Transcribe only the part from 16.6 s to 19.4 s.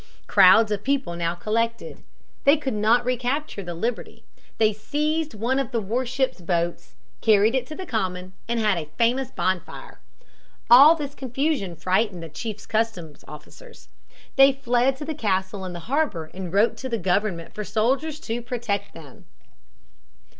to the government for soldiers to protect them.